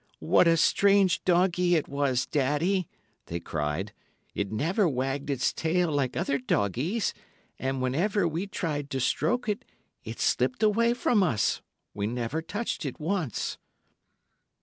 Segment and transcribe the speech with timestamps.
[0.17, 2.87] "What a strange doggy it was, Daddy!"
[3.27, 3.93] they cried;
[4.33, 7.13] "it never wagged its tail, like other doggies,
[7.59, 9.63] and whenever we tried to stroke it,
[10.03, 13.59] it slipped away from us—we never touched it once."